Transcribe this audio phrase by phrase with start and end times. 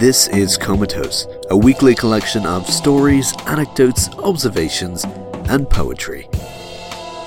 [0.00, 5.04] This is Comatose, a weekly collection of stories, anecdotes, observations,
[5.50, 6.26] and poetry.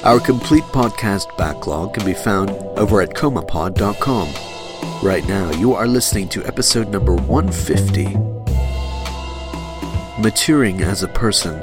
[0.04, 2.49] Our complete podcast backlog can be found
[2.79, 5.05] over at comapod.com.
[5.07, 8.05] Right now, you are listening to episode number 150.
[10.20, 11.60] Maturing as a person,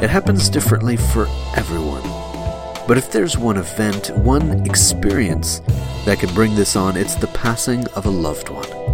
[0.00, 1.26] it happens differently for
[1.56, 2.04] everyone.
[2.86, 5.62] But if there's one event, one experience
[6.04, 8.93] that can bring this on, it's the passing of a loved one.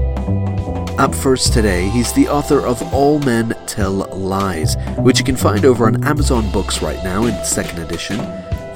[1.01, 5.65] Up first today, he's the author of All Men Tell Lies, which you can find
[5.65, 8.19] over on Amazon Books right now in second edition.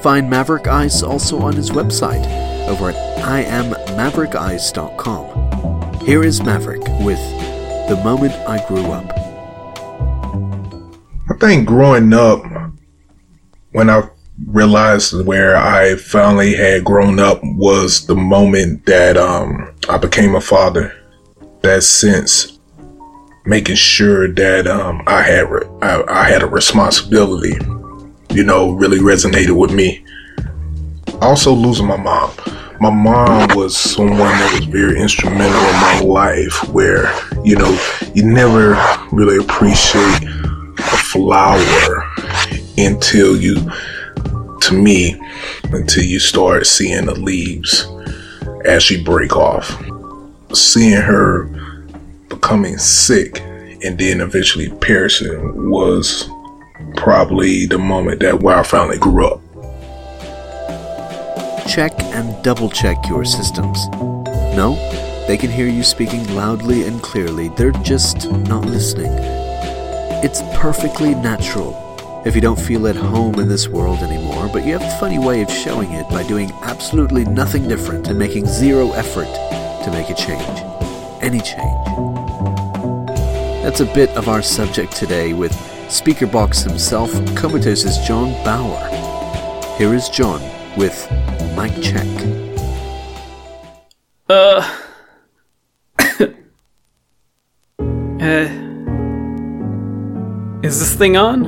[0.00, 2.26] Find Maverick Ice also on his website
[2.66, 6.06] over at iammaverickice.com.
[6.06, 7.20] Here is Maverick with
[7.90, 9.12] The Moment I Grew Up.
[11.28, 12.42] I think growing up,
[13.72, 14.08] when I
[14.46, 20.40] realized where I finally had grown up was the moment that um, I became a
[20.40, 20.94] father.
[21.64, 22.58] That sense,
[23.46, 27.56] making sure that um, I had re- I, I had a responsibility,
[28.28, 30.04] you know, really resonated with me.
[31.22, 32.32] Also losing my mom.
[32.80, 37.10] My mom was someone that was very instrumental in my life where,
[37.44, 37.78] you know,
[38.12, 38.76] you never
[39.10, 42.12] really appreciate a flower
[42.76, 43.54] until you
[44.60, 45.18] to me
[45.72, 47.88] until you start seeing the leaves
[48.66, 49.82] as she break off.
[50.52, 51.53] Seeing her
[52.44, 56.28] becoming sick and then eventually perishing was
[56.94, 59.40] probably the moment that where I finally grew up.
[61.66, 63.86] Check and double check your systems.
[64.54, 64.74] No,
[65.26, 69.10] they can hear you speaking loudly and clearly, they're just not listening.
[70.22, 74.74] It's perfectly natural if you don't feel at home in this world anymore, but you
[74.74, 78.92] have a funny way of showing it by doing absolutely nothing different and making zero
[78.92, 79.32] effort
[79.82, 80.60] to make a change.
[81.22, 82.13] Any change.
[83.64, 85.52] That's a bit of our subject today with
[85.88, 88.90] Speakerbox himself, Comatose's John Bauer.
[89.78, 90.42] Here is John
[90.76, 91.10] with
[91.56, 92.06] Mic Check.
[94.28, 94.60] Uh.
[98.20, 98.50] uh.
[100.62, 101.44] Is this thing on?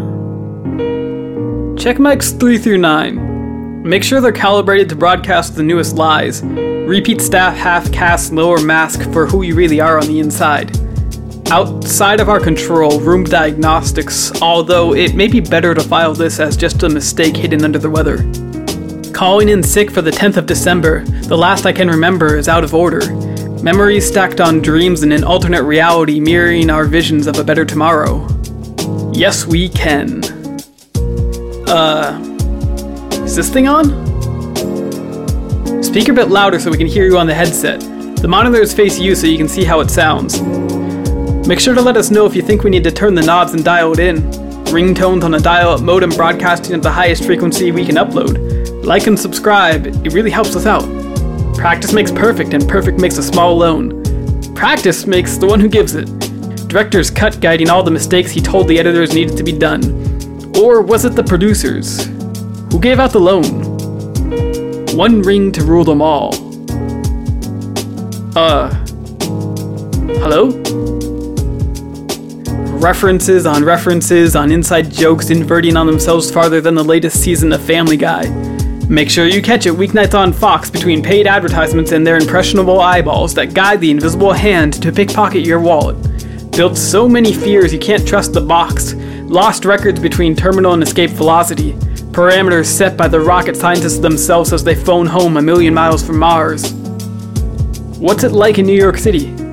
[1.77, 3.83] Check mics 3 through 9.
[3.83, 6.43] Make sure they're calibrated to broadcast the newest lies.
[6.43, 10.86] Repeat staff half cast lower mask for who you really are on the inside.
[11.51, 16.57] Outside of our control, room diagnostics, although it may be better to file this as
[16.57, 18.17] just a mistake hidden under the weather.
[19.13, 22.65] Calling in sick for the 10th of December, the last I can remember is out
[22.65, 23.15] of order.
[23.63, 28.27] Memories stacked on dreams in an alternate reality mirroring our visions of a better tomorrow.
[29.13, 30.25] Yes, we can.
[31.69, 32.21] Uh.
[33.23, 33.85] Is this thing on?
[35.83, 37.81] Speak a bit louder so we can hear you on the headset.
[38.17, 40.41] The monitors face you so you can see how it sounds.
[41.47, 43.55] Make sure to let us know if you think we need to turn the knobs
[43.55, 44.17] and dial it in.
[44.67, 48.85] Ringtones on a dial up modem broadcasting at the highest frequency we can upload.
[48.85, 50.83] Like and subscribe, it really helps us out.
[51.55, 54.03] Practice makes perfect, and perfect makes a small loan.
[54.57, 56.07] Practice makes the one who gives it.
[56.69, 59.85] Director's cut guiding all the mistakes he told the editors needed to be done.
[60.57, 62.07] Or was it the producers?
[62.73, 63.45] Who gave out the loan?
[64.97, 66.35] One ring to rule them all.
[68.37, 68.75] Uh.
[70.19, 70.66] Hello?
[72.87, 77.61] References on references on inside jokes inverting on themselves farther than the latest season of
[77.61, 78.29] Family Guy.
[78.89, 83.35] Make sure you catch it weeknights on Fox between paid advertisements and their impressionable eyeballs
[83.35, 85.97] that guide the invisible hand to pickpocket your wallet.
[86.53, 88.95] Built so many fears you can't trust the box.
[89.25, 91.73] Lost records between terminal and escape velocity.
[92.13, 96.21] Parameters set by the rocket scientists themselves as they phone home a million miles from
[96.21, 96.73] Mars.
[97.99, 99.46] What's it like in New York City?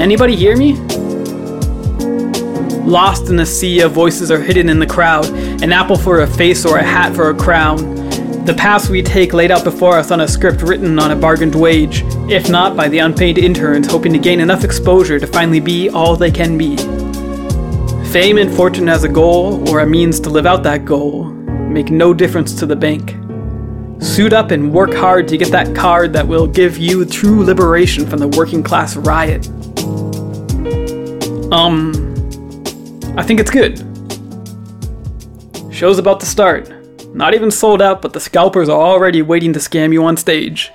[0.00, 0.76] Anybody hear me?
[2.86, 5.28] Lost in a sea of voices are hidden in the crowd,
[5.62, 7.76] an apple for a face or a hat for a crown.
[8.46, 11.54] The paths we take laid out before us on a script written on a bargained
[11.54, 15.90] wage, if not by the unpaid interns hoping to gain enough exposure to finally be
[15.90, 16.78] all they can be.
[18.10, 21.90] Fame and fortune as a goal, or a means to live out that goal, make
[21.90, 23.16] no difference to the bank.
[24.02, 28.06] Suit up and work hard to get that card that will give you true liberation
[28.06, 29.46] from the working class riot.
[31.52, 31.92] Um,
[33.16, 33.78] I think it's good.
[35.72, 36.72] Show's about to start.
[37.12, 40.70] Not even sold out, but the scalpers are already waiting to scam you on stage.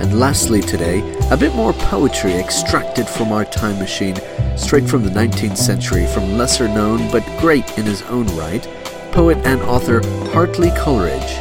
[0.00, 1.00] And lastly, today,
[1.30, 4.16] a bit more poetry extracted from our time machine,
[4.56, 8.62] straight from the 19th century, from lesser known but great in his own right,
[9.12, 10.00] poet and author
[10.32, 11.36] Hartley Coleridge.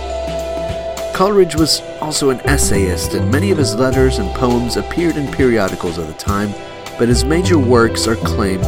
[1.15, 5.97] Coleridge was also an essayist, and many of his letters and poems appeared in periodicals
[5.97, 6.53] of the time,
[6.97, 8.65] but his major works are claimed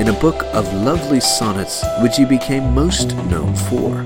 [0.00, 4.02] in a book of lovely sonnets which he became most known for.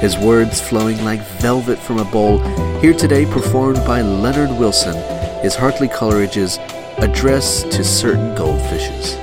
[0.00, 2.38] His words flowing like velvet from a bowl,
[2.80, 4.96] here today performed by Leonard Wilson,
[5.44, 6.58] is Hartley Coleridge's
[6.98, 9.16] Address to Certain Goldfishes.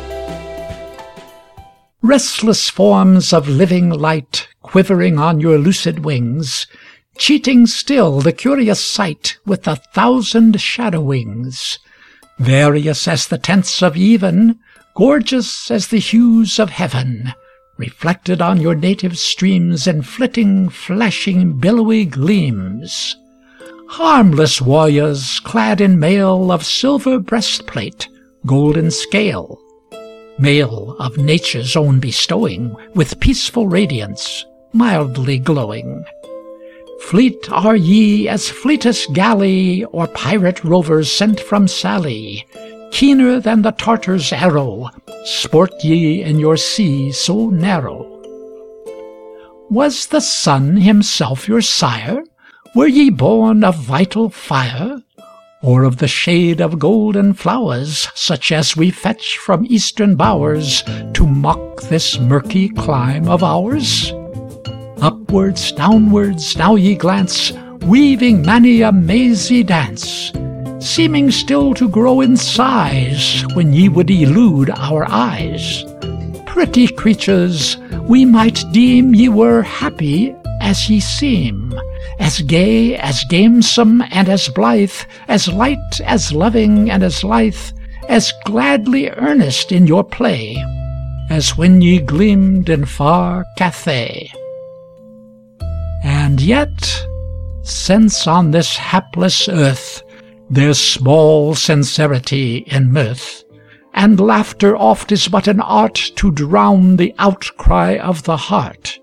[2.02, 6.68] Restless forms of living light quivering on your lucid wings,
[7.18, 11.80] cheating still the curious sight with a thousand shadowings,
[12.40, 14.60] various as the tints of even,
[14.96, 17.34] gorgeous as the hues of heaven,
[17.78, 23.16] reflected on your native streams in flitting, flashing, billowy gleams.
[23.90, 28.08] Harmless warriors, clad in mail of silver breastplate,
[28.46, 29.60] golden scale,
[30.40, 36.04] mail of nature's own bestowing, with peaceful radiance, mildly glowing.
[37.00, 42.46] Fleet are ye as fleetest galley or pirate rovers sent from Sallee,
[42.92, 44.90] Keener than the Tartar's arrow,
[45.26, 48.12] sport ye in your sea so narrow.
[49.70, 52.24] Was the sun himself your sire?
[52.76, 55.02] Were ye born of vital fire?
[55.62, 60.84] Or of the shade of golden flowers, Such as we fetch from eastern bowers,
[61.14, 64.14] To mock this murky clime of ours?
[65.02, 67.52] Upwards, downwards, now ye glance,
[67.86, 70.32] Weaving many a mazy dance,
[70.80, 75.86] seeming still to grow in size when ye would elude our eyes.
[76.48, 77.78] Pretty creatures,
[78.10, 81.72] we might deem ye were happy as ye seem,
[82.18, 84.98] as gay, as gamesome, and as blithe,
[85.28, 87.72] as light, as loving, and as lithe,
[88.10, 90.58] as gladly earnest in your play,
[91.30, 94.32] as when ye gleamed in far Cathay.
[96.26, 97.06] And yet,
[97.62, 100.02] since on this hapless earth
[100.50, 103.44] there's small sincerity in mirth,
[103.94, 109.00] and laughter oft is but an art to drown the outcry of the heart.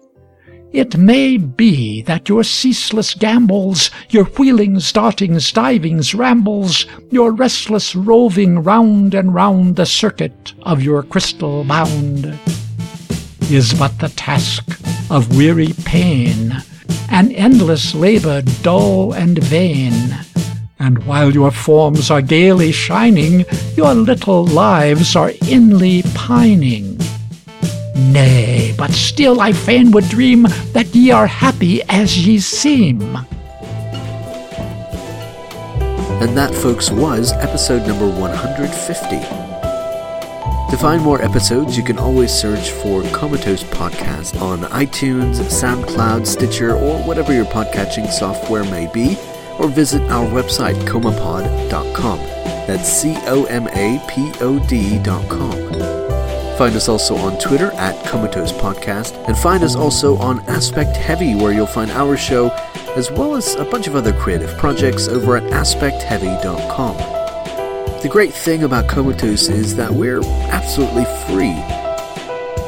[0.72, 8.64] It may be that your ceaseless gambols, your wheelings, dartings, divings, rambles, your restless roving
[8.64, 12.36] round and round the circuit of your crystal bound,
[13.48, 14.64] is but the task
[15.08, 16.60] of weary pain,
[17.12, 19.92] an endless labor dull and vain
[20.82, 23.44] and while your forms are gaily shining,
[23.76, 26.98] your little lives are inly pining.
[27.94, 30.42] Nay, but still I fain would dream
[30.72, 33.00] that ye are happy as ye seem.
[36.20, 39.51] And that, folks, was episode number 150.
[40.72, 46.74] To find more episodes, you can always search for Comatose Podcast on iTunes, SoundCloud, Stitcher,
[46.74, 49.18] or whatever your podcatching software may be
[49.58, 52.18] or visit our website, comapod.com.
[52.66, 55.52] That's C O M A P O D.com.
[56.56, 61.34] Find us also on Twitter at Comatose Podcast, and find us also on Aspect Heavy,
[61.34, 62.48] where you'll find our show,
[62.96, 67.21] as well as a bunch of other creative projects over at aspectheavy.com.
[68.02, 71.54] The great thing about Comatose is that we're absolutely free.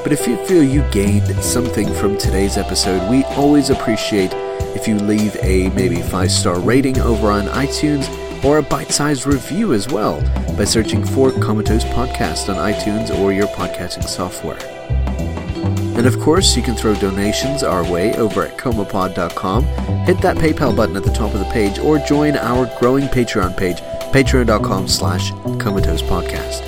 [0.05, 4.33] But if you feel you gained something from today's episode, we always appreciate
[4.77, 8.09] if you leave a maybe five star rating over on iTunes
[8.45, 10.21] or a bite sized review as well
[10.57, 14.61] by searching for Comatose Podcast on iTunes or your podcasting software.
[15.97, 19.65] And of course, you can throw donations our way over at comapod.com,
[20.05, 23.57] hit that PayPal button at the top of the page, or join our growing Patreon
[23.57, 23.79] page,
[24.13, 26.63] patreon.com slash comatose podcast.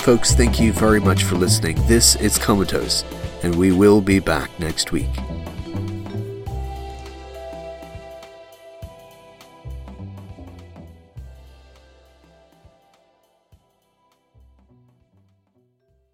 [0.00, 1.76] Folks, thank you very much for listening.
[1.86, 3.04] This is Comatose,
[3.44, 5.10] and we will be back next week.